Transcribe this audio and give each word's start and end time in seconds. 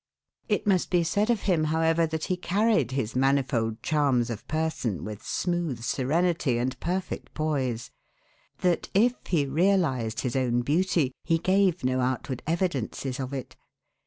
It 0.49 0.65
must 0.65 0.89
be 0.89 1.03
said 1.03 1.29
of 1.29 1.41
him, 1.41 1.65
however, 1.65 2.07
that 2.07 2.23
he 2.23 2.35
carried 2.35 2.89
his 2.89 3.15
manifold 3.15 3.83
charms 3.83 4.31
of 4.31 4.47
person 4.47 5.03
with 5.05 5.23
smooth 5.23 5.83
serenity 5.83 6.57
and 6.57 6.79
perfect 6.79 7.31
poise; 7.35 7.91
that, 8.61 8.89
if 8.95 9.13
he 9.27 9.45
realized 9.45 10.21
his 10.21 10.35
own 10.35 10.61
beauty, 10.61 11.11
he 11.23 11.37
gave 11.37 11.83
no 11.83 11.99
outward 12.01 12.41
evidences 12.47 13.19
of 13.19 13.31
it. 13.31 13.55